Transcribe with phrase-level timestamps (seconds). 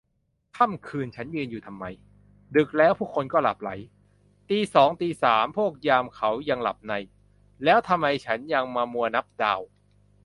[0.57, 1.85] ค่ำคืนฉันยืนอยู่ทำไม
[2.55, 3.71] ดึกแล้วผู้คนก็หลับใหล
[4.49, 6.93] ตีสองตีสามพวกยามเขายังหลับใน
[7.63, 9.61] แล้วทำไมฉันยังมามัวนับดาว